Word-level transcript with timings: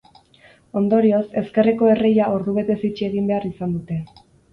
Ondorioz, 0.79 1.25
ezkerreko 1.41 1.89
erreia 1.95 2.29
ordubetez 2.37 2.79
itxi 2.89 3.07
egin 3.09 3.29
behar 3.33 3.47
izan 3.51 3.77
dute. 3.77 4.01